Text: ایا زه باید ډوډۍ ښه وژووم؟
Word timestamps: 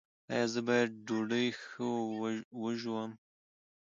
ایا 0.31 0.45
زه 0.53 0.59
باید 0.67 0.91
ډوډۍ 1.05 1.47
ښه 1.63 1.85
وژووم؟ 2.61 3.11